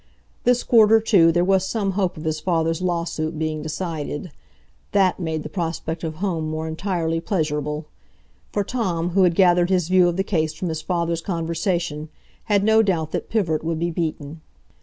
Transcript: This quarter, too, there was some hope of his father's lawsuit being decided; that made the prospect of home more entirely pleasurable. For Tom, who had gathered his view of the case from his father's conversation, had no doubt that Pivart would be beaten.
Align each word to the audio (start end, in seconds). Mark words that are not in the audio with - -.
This 0.45 0.63
quarter, 0.63 0.99
too, 0.99 1.31
there 1.31 1.43
was 1.45 1.63
some 1.63 1.91
hope 1.91 2.17
of 2.17 2.23
his 2.23 2.39
father's 2.39 2.81
lawsuit 2.81 3.37
being 3.37 3.61
decided; 3.61 4.31
that 4.93 5.19
made 5.19 5.43
the 5.43 5.47
prospect 5.47 6.03
of 6.03 6.15
home 6.15 6.49
more 6.49 6.67
entirely 6.67 7.19
pleasurable. 7.21 7.85
For 8.51 8.63
Tom, 8.63 9.09
who 9.11 9.21
had 9.25 9.35
gathered 9.35 9.69
his 9.69 9.89
view 9.89 10.07
of 10.07 10.17
the 10.17 10.23
case 10.23 10.55
from 10.55 10.69
his 10.69 10.81
father's 10.81 11.21
conversation, 11.21 12.09
had 12.45 12.63
no 12.63 12.81
doubt 12.81 13.11
that 13.11 13.29
Pivart 13.29 13.63
would 13.63 13.77
be 13.77 13.91
beaten. 13.91 14.41